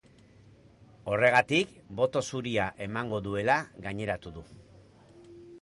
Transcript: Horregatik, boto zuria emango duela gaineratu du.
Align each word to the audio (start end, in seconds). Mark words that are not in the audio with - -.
Horregatik, 1.11 1.75
boto 2.01 2.25
zuria 2.31 2.67
emango 2.89 3.23
duela 3.29 3.61
gaineratu 3.89 4.35
du. 4.39 4.47